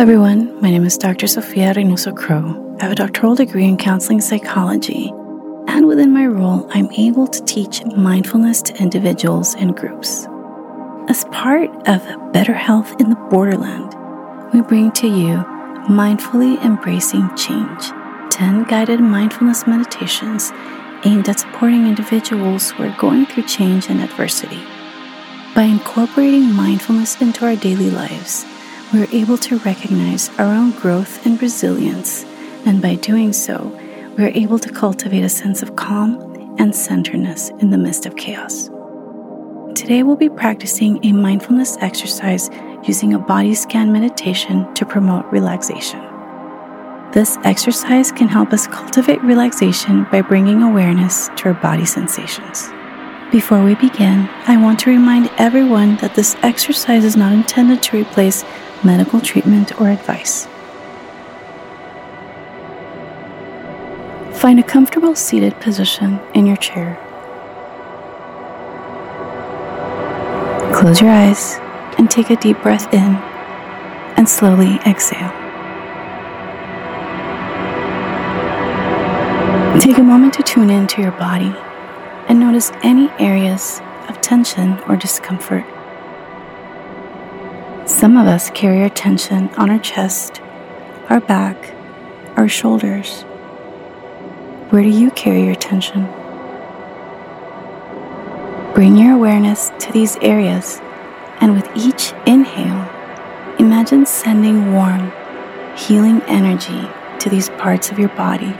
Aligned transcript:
everyone. 0.00 0.58
My 0.62 0.70
name 0.70 0.86
is 0.86 0.96
Dr. 0.96 1.26
Sofia 1.26 1.74
Reynoso 1.74 2.16
Crow. 2.16 2.74
I 2.80 2.84
have 2.84 2.92
a 2.92 2.94
doctoral 2.94 3.34
degree 3.34 3.66
in 3.66 3.76
counseling 3.76 4.22
psychology, 4.22 5.12
and 5.68 5.86
within 5.86 6.10
my 6.10 6.24
role, 6.24 6.66
I'm 6.72 6.90
able 6.92 7.26
to 7.26 7.44
teach 7.44 7.84
mindfulness 7.84 8.62
to 8.62 8.76
individuals 8.80 9.54
and 9.56 9.76
groups. 9.76 10.26
As 11.10 11.26
part 11.26 11.68
of 11.86 12.32
Better 12.32 12.54
Health 12.54 12.98
in 12.98 13.10
the 13.10 13.16
Borderland, 13.28 13.94
we 14.54 14.62
bring 14.62 14.90
to 14.92 15.06
you 15.06 15.44
Mindfully 15.86 16.58
Embracing 16.64 17.36
Change 17.36 17.90
10 18.30 18.64
guided 18.64 19.00
mindfulness 19.00 19.66
meditations 19.66 20.50
aimed 21.04 21.28
at 21.28 21.40
supporting 21.40 21.86
individuals 21.86 22.70
who 22.70 22.84
are 22.84 22.96
going 22.98 23.26
through 23.26 23.42
change 23.42 23.90
and 23.90 24.00
adversity. 24.00 24.64
By 25.54 25.64
incorporating 25.64 26.54
mindfulness 26.54 27.20
into 27.20 27.44
our 27.44 27.54
daily 27.54 27.90
lives, 27.90 28.46
we 28.92 29.02
are 29.02 29.08
able 29.12 29.38
to 29.38 29.58
recognize 29.58 30.28
our 30.38 30.52
own 30.52 30.72
growth 30.72 31.24
and 31.24 31.40
resilience, 31.40 32.24
and 32.66 32.82
by 32.82 32.96
doing 32.96 33.32
so, 33.32 33.66
we 34.18 34.24
are 34.24 34.32
able 34.34 34.58
to 34.58 34.72
cultivate 34.72 35.22
a 35.22 35.28
sense 35.28 35.62
of 35.62 35.76
calm 35.76 36.20
and 36.58 36.74
centeredness 36.74 37.50
in 37.60 37.70
the 37.70 37.78
midst 37.78 38.04
of 38.04 38.16
chaos. 38.16 38.68
Today, 39.76 40.02
we'll 40.02 40.16
be 40.16 40.28
practicing 40.28 41.04
a 41.04 41.12
mindfulness 41.12 41.76
exercise 41.80 42.50
using 42.84 43.14
a 43.14 43.18
body 43.18 43.54
scan 43.54 43.92
meditation 43.92 44.72
to 44.74 44.84
promote 44.84 45.24
relaxation. 45.26 46.00
This 47.12 47.38
exercise 47.44 48.10
can 48.10 48.26
help 48.26 48.52
us 48.52 48.66
cultivate 48.66 49.22
relaxation 49.22 50.04
by 50.10 50.22
bringing 50.22 50.62
awareness 50.62 51.28
to 51.36 51.48
our 51.48 51.54
body 51.54 51.84
sensations. 51.84 52.68
Before 53.30 53.62
we 53.62 53.76
begin, 53.76 54.28
I 54.48 54.56
want 54.56 54.80
to 54.80 54.90
remind 54.90 55.30
everyone 55.38 55.98
that 55.98 56.16
this 56.16 56.34
exercise 56.42 57.04
is 57.04 57.16
not 57.16 57.32
intended 57.32 57.80
to 57.84 57.96
replace 57.96 58.44
medical 58.82 59.20
treatment 59.20 59.80
or 59.80 59.88
advice. 59.88 60.48
Find 64.36 64.58
a 64.58 64.64
comfortable 64.64 65.14
seated 65.14 65.60
position 65.60 66.18
in 66.34 66.44
your 66.44 66.56
chair. 66.56 66.98
Close 70.74 71.00
your 71.00 71.10
eyes 71.10 71.58
and 71.98 72.10
take 72.10 72.30
a 72.30 72.36
deep 72.36 72.60
breath 72.62 72.92
in 72.92 73.14
and 74.16 74.28
slowly 74.28 74.80
exhale. 74.84 75.30
Take 79.78 79.98
a 79.98 80.02
moment 80.02 80.34
to 80.34 80.42
tune 80.42 80.68
in 80.68 80.88
to 80.88 81.00
your 81.00 81.12
body 81.12 81.54
and 82.30 82.38
notice 82.38 82.70
any 82.84 83.10
areas 83.18 83.82
of 84.08 84.20
tension 84.20 84.78
or 84.86 84.94
discomfort. 84.94 85.64
Some 87.88 88.16
of 88.16 88.28
us 88.28 88.50
carry 88.50 88.82
our 88.82 88.88
tension 88.88 89.48
on 89.56 89.68
our 89.68 89.80
chest, 89.80 90.40
our 91.08 91.18
back, 91.18 91.74
our 92.36 92.46
shoulders. 92.46 93.22
Where 94.70 94.84
do 94.84 94.88
you 94.88 95.10
carry 95.10 95.44
your 95.44 95.56
tension? 95.56 96.04
Bring 98.74 98.96
your 98.96 99.16
awareness 99.16 99.72
to 99.80 99.92
these 99.92 100.16
areas, 100.18 100.80
and 101.40 101.52
with 101.56 101.68
each 101.74 102.12
inhale, 102.26 102.88
imagine 103.58 104.06
sending 104.06 104.72
warm, 104.72 105.10
healing 105.76 106.22
energy 106.28 106.88
to 107.18 107.28
these 107.28 107.48
parts 107.48 107.90
of 107.90 107.98
your 107.98 108.10
body. 108.10 108.54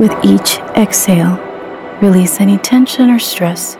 With 0.00 0.24
each 0.24 0.56
exhale, 0.78 1.36
release 2.00 2.40
any 2.40 2.56
tension 2.56 3.10
or 3.10 3.18
stress 3.18 3.76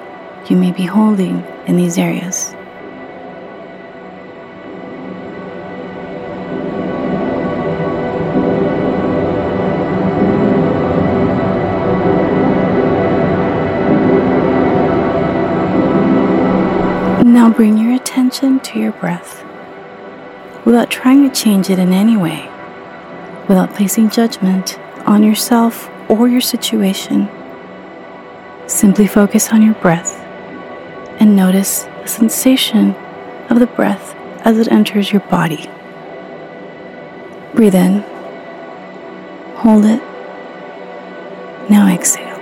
you 0.51 0.57
may 0.57 0.71
be 0.71 0.85
holding 0.85 1.43
in 1.67 1.79
these 1.79 1.97
areas. 1.97 2.53
Now 17.25 17.49
bring 17.49 17.79
your 17.79 17.95
attention 17.95 18.61
to 18.61 18.79
your 18.79 18.93
breath 18.93 19.43
without 20.67 20.91
trying 20.91 21.27
to 21.27 21.35
change 21.35 21.71
it 21.71 21.79
in 21.79 21.95
any 21.95 22.19
way, 22.19 22.51
without 23.49 23.75
placing 23.75 24.11
judgment 24.11 24.79
on 25.07 25.23
yourself 25.23 25.89
or 26.11 26.29
your 26.29 26.41
situation, 26.41 27.29
simply 28.67 29.07
focus 29.07 29.51
on 29.53 29.63
your 29.63 29.75
breath 29.75 30.19
and 31.21 31.37
notice 31.37 31.85
the 32.03 32.09
sensation 32.09 32.97
of 33.49 33.61
the 33.61 33.67
breath 33.69 34.17
as 34.45 34.59
it 34.59 34.73
enters 34.73 35.13
your 35.13 35.21
body. 35.23 35.71
Breathe 37.55 37.77
in, 37.77 38.01
hold 39.55 39.85
it, 39.85 40.03
now 41.71 41.87
exhale. 41.87 42.39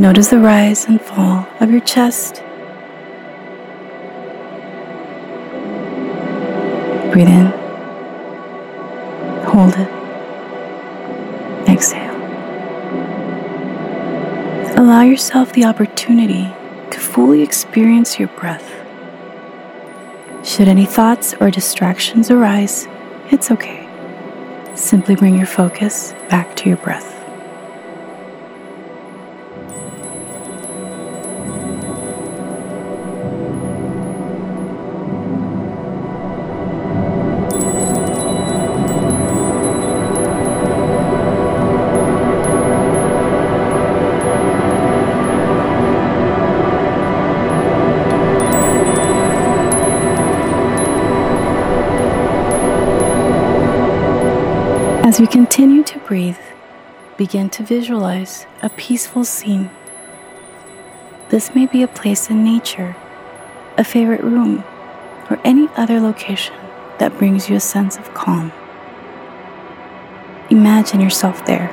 Notice 0.00 0.30
the 0.30 0.38
rise 0.38 0.86
and 0.86 1.00
fall 1.00 1.46
of 1.60 1.70
your 1.70 1.80
chest. 1.80 2.42
Breathe 7.12 7.28
in, 7.28 7.46
hold 9.44 9.74
it 9.76 10.01
yourself 15.12 15.52
the 15.52 15.66
opportunity 15.66 16.44
to 16.90 16.98
fully 16.98 17.42
experience 17.42 18.18
your 18.18 18.28
breath. 18.28 18.66
Should 20.42 20.68
any 20.68 20.86
thoughts 20.86 21.34
or 21.38 21.50
distractions 21.50 22.30
arise, 22.30 22.88
it's 23.30 23.50
okay. 23.50 23.86
Simply 24.74 25.14
bring 25.14 25.36
your 25.36 25.46
focus 25.46 26.14
back 26.30 26.56
to 26.56 26.68
your 26.70 26.78
breath. 26.78 27.11
As 55.12 55.20
we 55.20 55.26
continue 55.26 55.84
to 55.84 55.98
breathe, 55.98 56.38
begin 57.18 57.50
to 57.50 57.62
visualize 57.62 58.46
a 58.62 58.70
peaceful 58.70 59.26
scene. 59.26 59.68
This 61.28 61.54
may 61.54 61.66
be 61.66 61.82
a 61.82 61.86
place 61.86 62.30
in 62.30 62.42
nature, 62.42 62.96
a 63.76 63.84
favorite 63.84 64.24
room, 64.24 64.64
or 65.28 65.38
any 65.44 65.68
other 65.76 66.00
location 66.00 66.56
that 66.98 67.18
brings 67.18 67.50
you 67.50 67.56
a 67.56 67.60
sense 67.60 67.98
of 67.98 68.14
calm. 68.14 68.52
Imagine 70.48 71.02
yourself 71.02 71.44
there, 71.44 71.68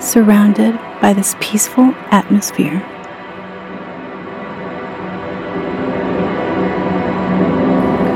surrounded 0.00 0.74
by 1.00 1.12
this 1.12 1.36
peaceful 1.38 1.94
atmosphere. 2.10 2.80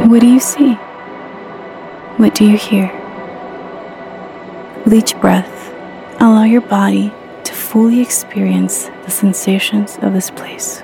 What 0.08 0.20
do 0.20 0.26
you 0.26 0.40
see? 0.40 0.74
What 2.16 2.34
do 2.34 2.44
you 2.44 2.56
hear? 2.56 3.01
With 4.84 4.94
each 4.94 5.14
breath, 5.20 5.70
allow 6.20 6.42
your 6.42 6.60
body 6.60 7.12
to 7.44 7.54
fully 7.54 8.00
experience 8.00 8.90
the 9.04 9.12
sensations 9.12 9.96
of 10.02 10.12
this 10.12 10.28
place. 10.28 10.82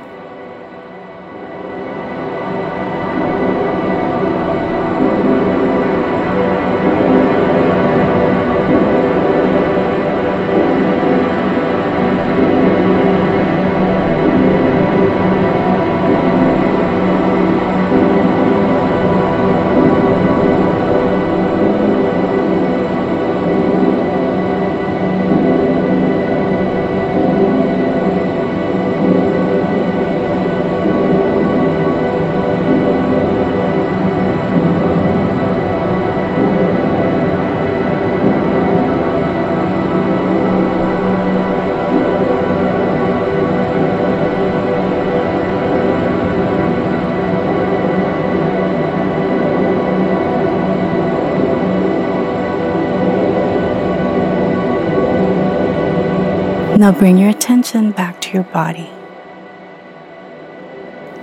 Now 56.79 56.93
bring 56.93 57.19
your 57.19 57.29
attention 57.29 57.91
back 57.91 58.21
to 58.21 58.33
your 58.33 58.45
body. 58.45 58.89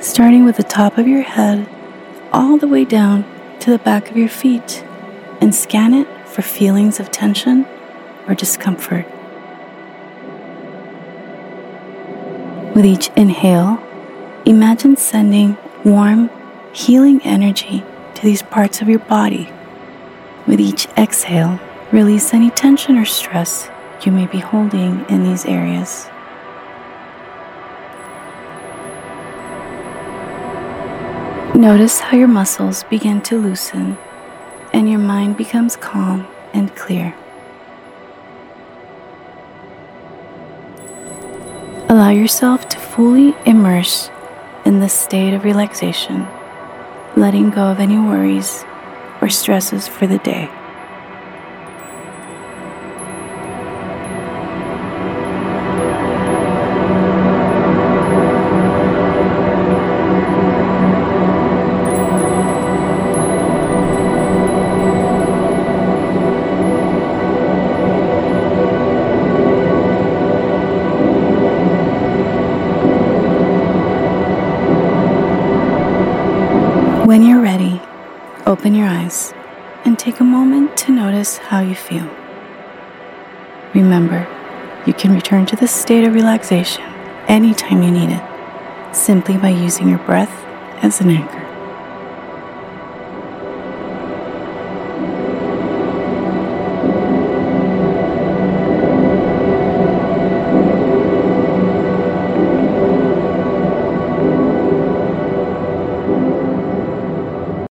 Starting 0.02 0.44
with 0.44 0.58
the 0.58 0.64
top 0.64 0.98
of 0.98 1.08
your 1.08 1.22
head 1.22 1.66
all 2.34 2.58
the 2.58 2.68
way 2.68 2.84
down 2.84 3.24
to 3.62 3.72
the 3.72 3.78
back 3.78 4.12
of 4.12 4.18
your 4.18 4.28
feet 4.28 4.84
and 5.40 5.56
scan 5.56 5.94
it 5.94 6.10
for 6.28 6.42
feelings 6.42 7.00
of 7.00 7.10
tension 7.10 7.66
or 8.28 8.36
discomfort. 8.36 9.06
With 12.76 12.86
each 12.86 13.08
inhale, 13.16 13.82
imagine 14.46 14.98
sending 14.98 15.58
warm, 15.86 16.30
healing 16.74 17.22
energy 17.22 17.82
to 18.16 18.22
these 18.24 18.44
parts 18.44 18.82
of 18.82 18.90
your 18.90 19.00
body. 19.00 19.50
With 20.48 20.60
each 20.60 20.88
exhale, 20.98 21.62
release 21.94 22.34
any 22.34 22.50
tension 22.50 22.98
or 22.98 23.06
stress 23.06 23.70
you 24.06 24.12
may 24.12 24.28
be 24.28 24.40
holding 24.40 25.06
in 25.10 25.24
these 25.24 25.46
areas. 25.46 26.08
Notice 31.56 32.00
how 32.00 32.18
your 32.18 32.28
muscles 32.28 32.84
begin 32.84 33.22
to 33.22 33.38
loosen 33.38 33.98
and 34.74 34.90
your 34.90 35.00
mind 35.00 35.38
becomes 35.38 35.76
calm 35.76 36.28
and 36.54 36.76
clear. 36.76 37.16
Allow 41.88 42.10
yourself 42.10 42.68
to 42.70 42.78
fully 42.78 43.34
immerse 43.46 44.12
in 44.66 44.80
this 44.80 44.94
state 44.94 45.34
of 45.34 45.44
relaxation, 45.44 46.28
letting 47.16 47.52
go 47.52 47.64
of 47.68 47.80
any 47.80 47.98
worries 47.98 48.66
or 49.22 49.30
stresses 49.30 49.88
for 49.88 50.08
the 50.08 50.18
day. 50.18 50.50
Open 78.66 78.74
your 78.74 78.88
eyes 78.88 79.32
and 79.84 80.00
take 80.00 80.20
a 80.20 80.24
moment 80.24 80.76
to 80.76 80.92
notice 80.92 81.38
how 81.38 81.60
you 81.60 81.76
feel. 81.76 82.10
Remember, 83.76 84.28
you 84.88 84.94
can 84.94 85.14
return 85.14 85.46
to 85.46 85.56
this 85.56 85.72
state 85.72 86.04
of 86.04 86.16
relaxation 86.16 86.84
anytime 87.28 87.84
you 87.84 87.92
need 87.92 88.10
it, 88.10 88.96
simply 88.96 89.38
by 89.38 89.50
using 89.50 89.88
your 89.88 90.00
breath 90.00 90.34
as 90.84 91.00
an 91.00 91.12
anchor. 91.12 91.45